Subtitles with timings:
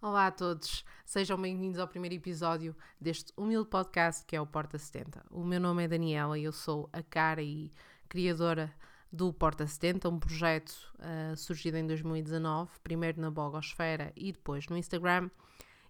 [0.00, 4.76] Olá a todos, sejam bem-vindos ao primeiro episódio deste humilde podcast que é o Porta
[4.76, 5.24] 70.
[5.30, 7.70] O meu nome é Daniela e eu sou a cara e
[8.08, 8.74] criadora
[9.12, 14.76] do Porta 70, um projeto uh, surgido em 2019, primeiro na blogosfera e depois no
[14.76, 15.30] Instagram,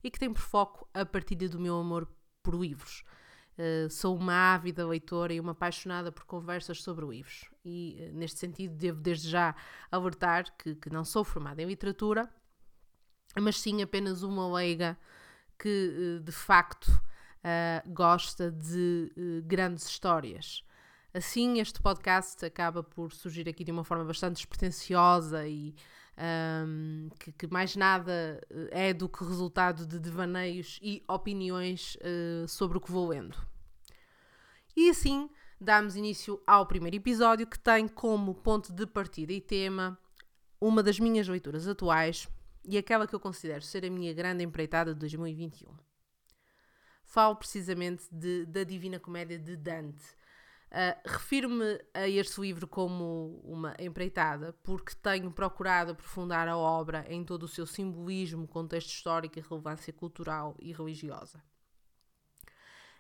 [0.05, 2.07] e que tem por foco a partilha do meu amor
[2.43, 3.05] por livros.
[3.59, 7.51] Uh, sou uma ávida leitora e uma apaixonada por conversas sobre livros.
[7.65, 9.55] E, uh, neste sentido, devo desde já
[9.91, 12.29] alertar que, que não sou formada em literatura,
[13.39, 14.99] mas sim apenas uma leiga
[15.59, 16.91] que, de facto,
[17.87, 19.11] gosta de
[19.47, 20.65] grandes histórias.
[21.15, 25.75] Assim, este podcast acaba por surgir aqui de uma forma bastante despretensiosa e
[26.19, 32.47] um, que, que, mais nada eh, é do que resultado de devaneios e opiniões uh,
[32.47, 33.37] sobre o que vou lendo.
[34.77, 35.29] E assim,
[35.61, 39.99] damos início ao primeiro episódio que tem como ponto de partida e tema
[40.61, 42.29] uma das minhas leituras atuais
[42.65, 45.75] e aquela que eu considero ser a minha grande empreitada de 2021.
[47.05, 50.05] Falo precisamente de, da Divina Comédia de Dante
[50.73, 57.23] Uh, Refiro-me a este livro como uma empreitada, porque tenho procurado aprofundar a obra em
[57.23, 61.45] todo o seu simbolismo, contexto histórico e relevância cultural e religiosa.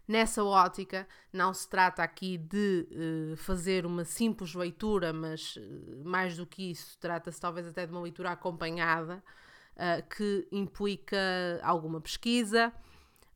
[0.06, 2.87] Nessa ótica, não se trata aqui de
[3.33, 7.93] uh, fazer uma simples leitura, mas uh, mais do que isso, trata-se talvez até de
[7.93, 9.25] uma leitura acompanhada,
[10.11, 11.17] que implica
[11.62, 12.70] alguma pesquisa,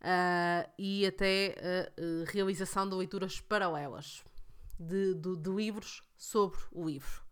[0.00, 1.56] Uh, e até
[1.98, 4.22] uh, realização de leituras paralelas
[4.78, 7.24] de, de, de livros sobre o livro.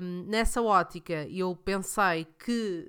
[0.00, 2.86] Um, nessa ótica, eu pensei que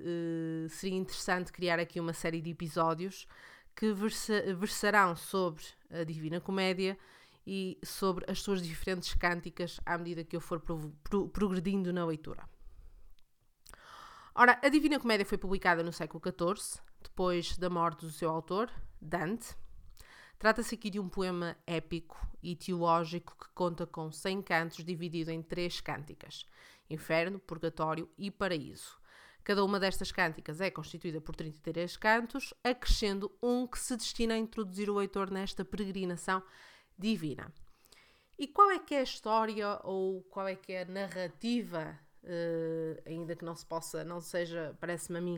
[0.64, 3.26] uh, seria interessante criar aqui uma série de episódios
[3.74, 6.96] que versa, versarão sobre a Divina Comédia
[7.46, 12.04] e sobre as suas diferentes cânticas à medida que eu for pro, pro, progredindo na
[12.04, 12.48] leitura.
[14.42, 18.72] Ora, a Divina Comédia foi publicada no século XIV, depois da morte do seu autor,
[18.98, 19.54] Dante.
[20.38, 25.42] Trata-se aqui de um poema épico e teológico que conta com 100 cantos dividido em
[25.42, 26.46] três cânticas:
[26.88, 28.98] Inferno, Purgatório e Paraíso.
[29.44, 34.38] Cada uma destas cânticas é constituída por 33 cantos, acrescendo um que se destina a
[34.38, 36.42] introduzir o leitor nesta peregrinação
[36.98, 37.52] divina.
[38.38, 43.02] E qual é que é a história ou qual é que é a narrativa, uh,
[43.06, 45.36] ainda que não se possa, não seja, parece-me a mim,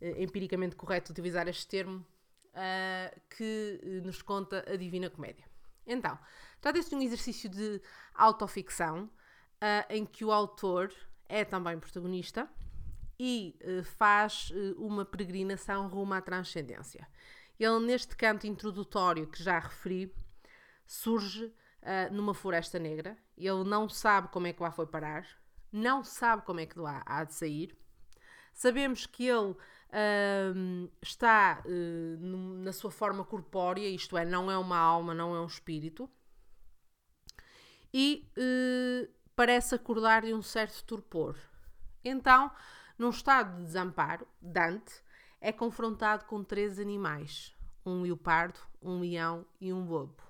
[0.00, 2.04] uh, empiricamente correto utilizar este termo,
[2.50, 5.44] uh, que nos conta a Divina Comédia.
[5.86, 6.18] Então,
[6.60, 7.80] trata-se de um exercício de
[8.14, 9.10] autoficção
[9.88, 10.92] em que o autor
[11.26, 12.48] é também protagonista
[13.18, 13.56] e
[13.96, 17.06] faz uma peregrinação rumo à transcendência.
[17.58, 20.14] Ele, neste canto introdutório que já referi,
[20.86, 21.50] surge
[22.10, 23.16] numa floresta negra.
[23.36, 25.26] Ele não sabe como é que lá foi parar,
[25.74, 27.76] não sabe como é que lá há de sair.
[28.52, 32.16] Sabemos que ele uh, está uh,
[32.62, 36.08] na sua forma corpórea, isto é, não é uma alma, não é um espírito,
[37.92, 41.36] e uh, parece acordar de um certo torpor.
[42.04, 42.52] Então,
[42.96, 45.02] num estado de desamparo, Dante
[45.40, 47.52] é confrontado com três animais:
[47.84, 50.22] um leopardo, um leão e um lobo.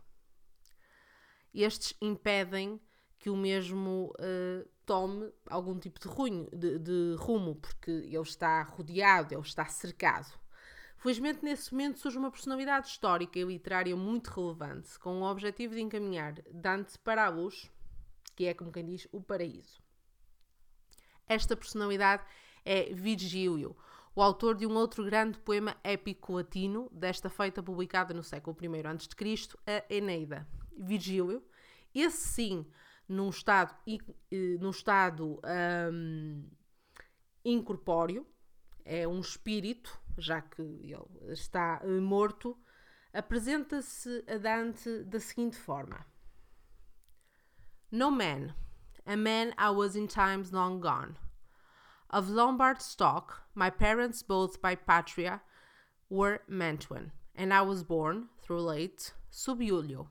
[1.53, 2.81] Estes impedem
[3.25, 8.62] que o mesmo uh, tome algum tipo de, runho, de, de, rumo, porque ele está
[8.65, 10.31] rodeado, ele está cercado.
[10.99, 15.81] Felizmente, nesse momento surge uma personalidade histórica e literária muito relevante, com o objetivo de
[15.81, 17.73] encaminhar Dante para a luz,
[18.37, 19.83] que é, como quem diz, o paraíso.
[21.27, 22.23] Esta personalidade
[22.62, 23.75] é Virgílio,
[24.15, 28.87] o autor de um outro grande poema épico latino, desta feita publicada no século I
[28.87, 30.47] a.C., a Eneida.
[30.77, 31.43] Virgílio,
[31.95, 32.67] esse sim,
[33.09, 33.75] num estado,
[34.61, 35.41] num estado
[35.93, 36.49] um,
[37.45, 38.27] incorpóreo,
[38.85, 42.57] é um espírito, já que ele está eh, morto,
[43.13, 46.07] apresenta-se a Dante da seguinte forma:
[47.91, 48.55] No man,
[49.07, 51.17] a man I was in times long gone.
[52.11, 55.41] Of Lombard stock, my parents both by patria
[56.09, 60.09] were Mantuan, and I was born, through late, sub Julio,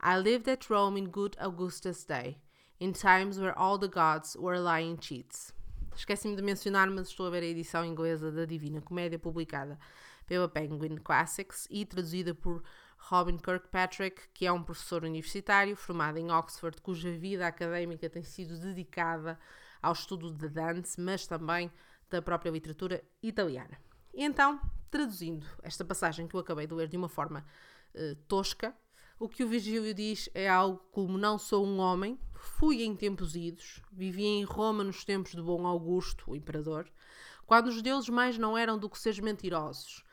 [0.00, 2.38] I lived at Rome in good Augustus day,
[2.78, 5.52] in times where all the gods were lying cheats.
[5.96, 9.78] Esqueci-me de mencionar, mas estou a ver a edição inglesa da Divina Comédia publicada
[10.26, 12.62] pela Penguin Classics e traduzida por
[12.98, 18.58] Robin Kirkpatrick, que é um professor universitário formado em Oxford, cuja vida académica tem sido
[18.58, 19.38] dedicada
[19.80, 21.70] ao estudo de Dante, mas também
[22.10, 23.78] da própria literatura italiana.
[24.12, 24.60] E então,
[24.90, 27.44] traduzindo esta passagem que eu acabei de ler de uma forma
[27.94, 28.74] uh, tosca,
[29.18, 33.34] o que o Virgílio diz é algo como: Não sou um homem, fui em tempos
[33.36, 36.90] idos, vivi em Roma nos tempos de Bom Augusto, o imperador,
[37.46, 40.04] quando os deuses mais não eram do que seres mentirosos.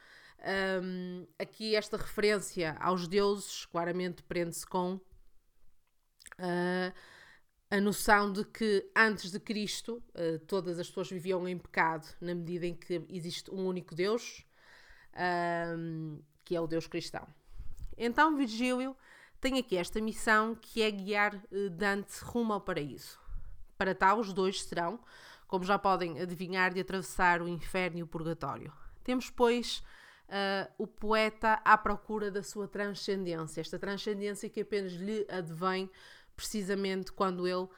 [0.84, 6.94] Um, aqui esta referência aos deuses claramente prende-se com uh,
[7.70, 12.34] a noção de que antes de Cristo uh, todas as pessoas viviam em pecado, na
[12.34, 14.44] medida em que existe um único Deus,
[15.78, 17.28] um, que é o Deus cristão.
[18.04, 18.98] Então Virgílio
[19.40, 23.20] tem aqui esta missão que é guiar uh, Dante rumo ao paraíso.
[23.78, 25.00] Para tal, os dois serão,
[25.48, 28.74] como já podem adivinhar, de atravessar o inferno e o purgatório.
[29.04, 29.84] Temos, pois,
[30.28, 35.88] uh, o poeta à procura da sua transcendência, esta transcendência que apenas lhe advém
[36.36, 37.70] precisamente quando ele uh,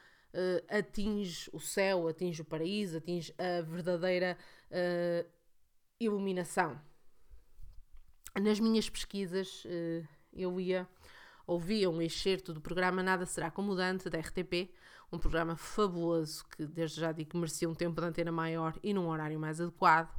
[0.70, 4.38] atinge o céu, atinge o paraíso, atinge a verdadeira
[4.70, 5.28] uh,
[6.00, 6.80] iluminação.
[8.40, 9.64] Nas minhas pesquisas,
[10.32, 10.88] eu ia
[11.46, 14.70] ouvia um excerto do programa Nada Será Como Dante, da RTP,
[15.12, 19.08] um programa fabuloso que desde já digo merecia um tempo de antena maior e num
[19.08, 20.10] horário mais adequado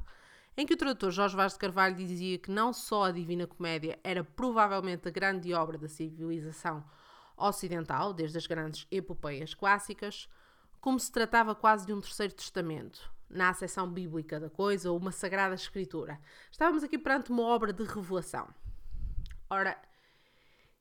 [0.56, 3.98] em que o tradutor Jorge Vaz de Carvalho dizia que não só a Divina Comédia
[4.02, 6.82] era provavelmente a grande obra da civilização
[7.36, 10.26] ocidental, desde as grandes epopeias clássicas,
[10.80, 15.12] como se tratava quase de um terceiro testamento, na acessão bíblica da coisa, ou uma
[15.12, 16.20] sagrada escritura.
[16.50, 18.48] Estávamos aqui perante uma obra de revelação.
[19.48, 19.80] Ora,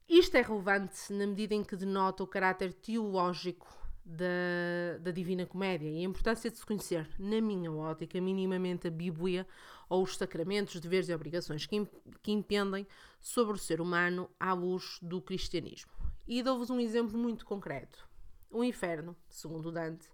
[0.07, 3.67] isto é relevante na medida em que denota o caráter teológico
[4.05, 8.91] da, da Divina Comédia e a importância de se conhecer, na minha ótica, minimamente a
[8.91, 9.47] Bíblia
[9.89, 11.87] ou os sacramentos, deveres e obrigações que,
[12.21, 12.87] que impendem
[13.19, 15.91] sobre o ser humano à luz do cristianismo.
[16.27, 18.07] E dou-vos um exemplo muito concreto.
[18.51, 20.07] O inferno, segundo Dante,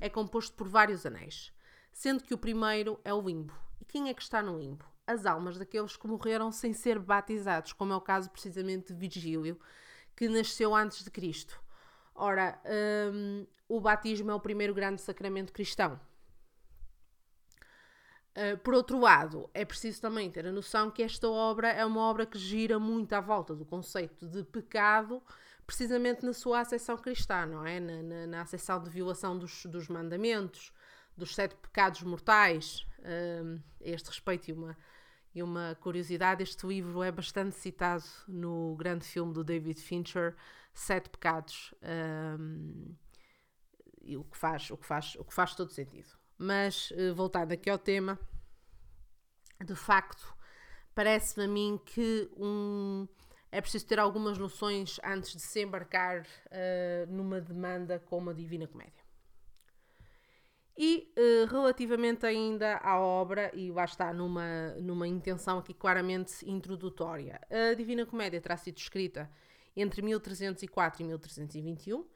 [0.00, 1.52] é composto por vários anéis,
[1.92, 3.54] sendo que o primeiro é o limbo.
[3.80, 4.84] E quem é que está no limbo?
[5.06, 9.60] As almas daqueles que morreram sem ser batizados, como é o caso precisamente de Virgílio,
[10.16, 11.62] que nasceu antes de Cristo
[12.14, 12.60] Ora,
[13.12, 15.98] um, o batismo é o primeiro grande sacramento cristão.
[18.32, 22.00] Uh, por outro lado, é preciso também ter a noção que esta obra é uma
[22.00, 25.22] obra que gira muito à volta do conceito de pecado,
[25.66, 27.78] precisamente na sua acessão cristã, não é?
[27.78, 30.72] Na, na, na acessão de violação dos, dos mandamentos,
[31.16, 32.86] dos sete pecados mortais.
[33.04, 34.76] A este respeito, e uma,
[35.34, 40.36] e uma curiosidade: este livro é bastante citado no grande filme do David Fincher,
[40.72, 41.74] sete pecados.
[42.38, 42.94] Um,
[44.04, 46.08] e o que faz, o que faz, o que faz todo sentido.
[46.36, 48.18] Mas eh, voltando aqui ao tema,
[49.64, 50.34] de facto,
[50.94, 53.06] parece-me a mim que um,
[53.50, 58.66] é preciso ter algumas noções antes de se embarcar uh, numa demanda como a Divina
[58.66, 59.01] Comédia.
[60.76, 67.40] E uh, relativamente ainda à obra, e lá está numa, numa intenção aqui claramente introdutória,
[67.50, 69.30] a Divina Comédia terá sido escrita
[69.76, 72.06] entre 1304 e 1321,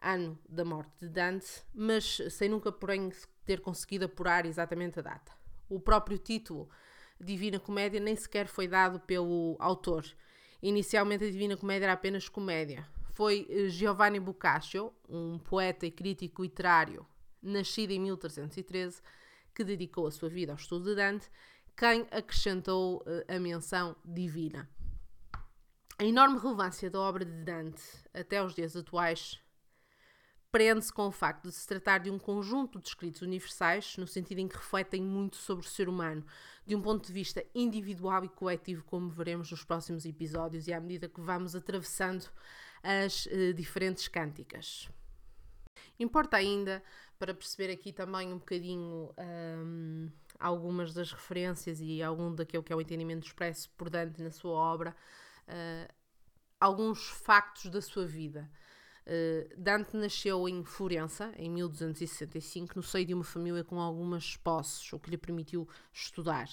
[0.00, 3.10] ano da morte de Dante, mas sem nunca, porém,
[3.44, 5.32] ter conseguido apurar exatamente a data.
[5.68, 6.68] O próprio título
[7.20, 10.04] Divina Comédia nem sequer foi dado pelo autor.
[10.62, 12.86] Inicialmente, a Divina Comédia era apenas comédia.
[13.12, 17.04] Foi eh, Giovanni Boccaccio, um poeta e crítico literário,
[17.42, 19.00] nascido em 1313,
[19.54, 21.28] que dedicou a sua vida ao estudo de Dante,
[21.76, 24.68] quem acrescentou eh, a menção divina.
[25.98, 27.82] A enorme relevância da obra de Dante
[28.14, 29.40] até aos dias atuais
[30.50, 34.38] prende-se com o facto de se tratar de um conjunto de escritos universais, no sentido
[34.38, 36.24] em que refletem muito sobre o ser humano,
[36.66, 40.80] de um ponto de vista individual e coletivo, como veremos nos próximos episódios e à
[40.80, 42.26] medida que vamos atravessando
[42.82, 44.88] as uh, diferentes cânticas.
[45.98, 46.82] Importa ainda,
[47.18, 50.08] para perceber aqui também um bocadinho um,
[50.38, 54.52] algumas das referências e algum daquilo que é o entendimento expresso por Dante na sua
[54.52, 54.94] obra,
[55.48, 55.92] uh,
[56.60, 58.48] alguns factos da sua vida.
[59.04, 64.92] Uh, Dante nasceu em Florença, em 1265, no seio de uma família com algumas posses,
[64.92, 66.48] o que lhe permitiu estudar.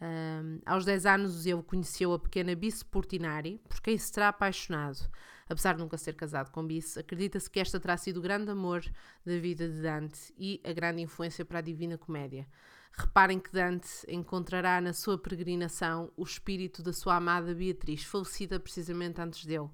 [0.00, 5.08] Uh, aos 10 anos ele conheceu a pequena Bice Portinari, por quem se terá apaixonado.
[5.48, 8.82] Apesar de nunca ser casado com Bice, acredita-se que esta terá sido o grande amor
[9.24, 12.46] da vida de Dante e a grande influência para a Divina Comédia.
[12.92, 19.20] Reparem que Dante encontrará na sua peregrinação o espírito da sua amada Beatriz, falecida precisamente
[19.20, 19.68] antes dele.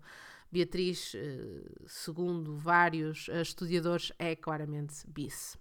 [0.50, 5.56] Beatriz, eh, segundo vários eh, estudiosos, é claramente bis.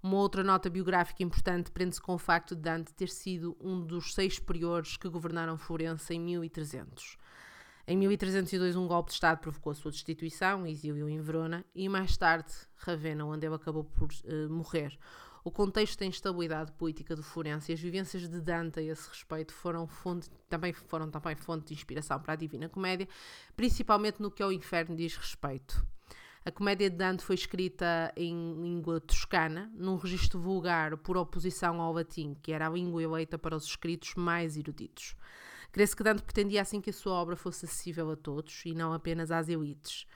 [0.00, 4.14] Uma outra nota biográfica importante prende-se com o facto de Dante ter sido um dos
[4.14, 7.16] seis priores que governaram Florença em 1300.
[7.86, 12.16] Em 1302, um golpe de Estado provocou a sua destituição, exílio em Verona, e mais
[12.16, 14.98] tarde, Ravenna, onde ele acabou por uh, morrer
[15.44, 19.52] O contexto da instabilidade política do Florença e as vivências de Dante a esse respeito
[19.52, 23.06] foram, fonte, também, foram também fonte de inspiração para a Divina Comédia,
[23.54, 25.86] principalmente no que ao inferno diz respeito.
[26.42, 31.92] A comédia de Dante foi escrita em língua toscana, num registro vulgar por oposição ao
[31.92, 35.14] latim, que era a língua eleita para os escritos mais eruditos.
[35.74, 38.92] Crê-se que Dante pretendia assim que a sua obra fosse acessível a todos e não
[38.92, 40.06] apenas às elites.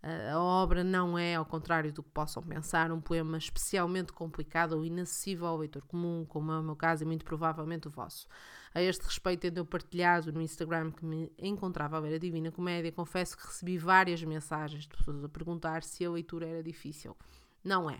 [0.00, 4.84] A obra não é, ao contrário do que possam pensar, um poema especialmente complicado ou
[4.84, 8.28] inacessível ao leitor comum, como é o meu caso e muito provavelmente o vosso.
[8.72, 12.52] A este respeito, tendo eu partilhado no Instagram que me encontrava a ler a Divina
[12.52, 17.16] Comédia, confesso que recebi várias mensagens de pessoas a perguntar se a leitura era difícil.
[17.64, 17.98] Não é.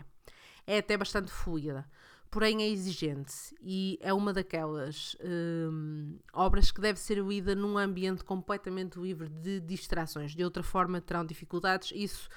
[0.65, 1.85] É até bastante fluida
[2.31, 8.23] porém é exigente e é uma daquelas hum, obras que deve ser lida num ambiente
[8.23, 10.33] completamente livre de distrações.
[10.33, 12.29] De outra forma, terão dificuldades, isso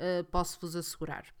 [0.00, 1.32] uh, posso-vos assegurar.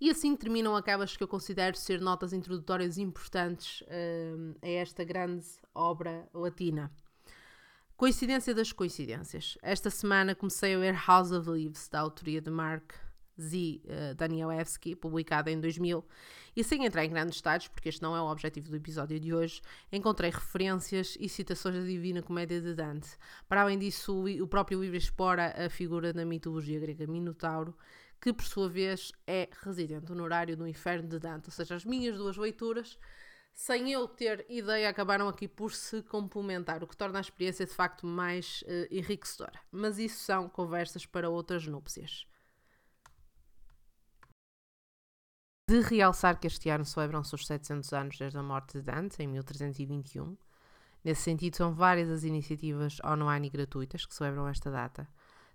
[0.00, 5.46] E assim terminam aquelas que eu considero ser notas introdutórias importantes uh, a esta grande
[5.74, 6.90] obra latina.
[7.94, 9.58] Coincidência das coincidências.
[9.62, 13.03] Esta semana comecei a ler House of Leaves, da autoria de Mark
[13.40, 13.82] Z.
[13.84, 16.04] Uh, Danielewski, publicada em 2000.
[16.56, 19.34] E sem entrar em grandes detalhes, porque este não é o objetivo do episódio de
[19.34, 19.60] hoje,
[19.90, 23.08] encontrei referências e citações da Divina Comédia de Dante.
[23.48, 27.76] Para além disso, o, próprio livro explora a figura da mitologia grega Minotauro,
[28.20, 31.48] que por sua vez é residente honorário do inferno de Dante.
[31.48, 32.98] Ou seja, as minhas duas leituras
[33.54, 37.72] sem eu ter ideia, acabaram aqui por se complementar, o que torna a experiência de
[37.72, 39.60] facto mais uh, enriquecedora.
[39.70, 42.26] Mas isso são conversas para outras núpcias.
[45.66, 49.26] De realçar que este ano celebram-se os 700 anos desde a morte de Dante, em
[49.26, 50.36] 1321.
[51.02, 55.08] Nesse sentido, são várias as iniciativas online e gratuitas que celebram esta data.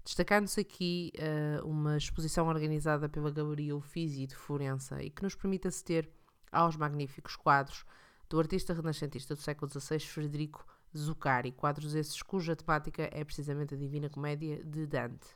[0.04, 5.68] Destacando-se aqui uh, uma exposição organizada pela Galeria Uffizi de Florença e que nos permite
[5.68, 6.10] aceder
[6.52, 7.86] aos magníficos quadros
[8.28, 10.66] do artista renascentista do século XVI, Frederico
[10.98, 15.28] Zuccari, quadros esses cuja temática é precisamente a Divina Comédia de Dante.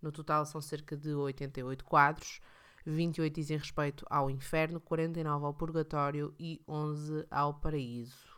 [0.00, 2.40] No total são cerca de 88 quadros,
[2.86, 8.34] 28 dizem respeito ao inferno, 49 ao purgatório e 11 ao paraíso.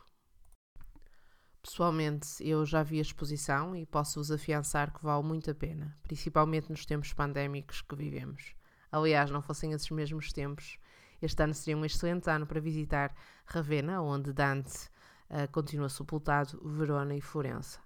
[1.61, 6.69] Pessoalmente, eu já vi a exposição e posso-vos afiançar que vale muito a pena, principalmente
[6.69, 8.55] nos tempos pandémicos que vivemos.
[8.89, 10.79] Aliás, não fossem esses mesmos tempos,
[11.21, 13.13] este ano seria um excelente ano para visitar
[13.45, 14.87] Ravenna, onde Dante
[15.29, 17.79] uh, continua sepultado, Verona e Florença.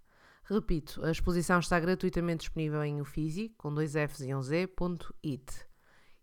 [0.43, 5.15] Repito, a exposição está gratuitamente disponível em Uffizi, com dois Fs e um Z, ponto
[5.25, 5.70] it.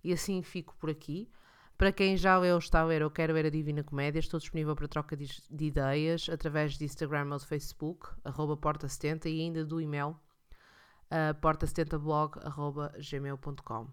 [0.09, 1.31] E assim fico por aqui.
[1.77, 4.75] Para quem já leu está a ler ou quer ver a Divina Comédia, estou disponível
[4.75, 9.67] para troca de, de ideias através de Instagram ou de Facebook, arroba porta70 e ainda
[9.67, 10.19] do e-mail
[11.11, 13.91] uh, porta70blog.gmail.com.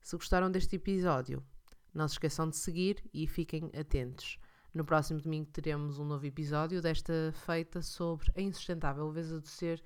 [0.00, 1.44] Se gostaram deste episódio,
[1.92, 4.38] não se esqueçam de seguir e fiquem atentos.
[4.72, 9.84] No próximo domingo teremos um novo episódio desta feita sobre a insustentável leveza do ser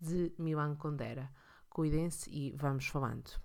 [0.00, 1.28] de Milan Kundera.
[1.68, 3.43] Cuidem-se e vamos falando.